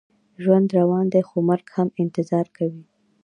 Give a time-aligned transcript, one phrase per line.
[0.43, 2.83] ژوند روان دی، خو مرګ هم انتظار کوي.